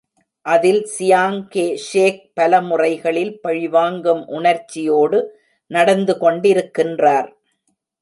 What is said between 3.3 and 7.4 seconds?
பழிவாங்கும் உணர்ச்சியோடு நடந்து கொண்டிருக்கின்றார்.